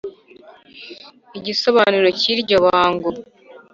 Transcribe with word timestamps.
igisobanuro 1.37 2.07
cy'iryo 2.19 2.55
bango 2.65 3.09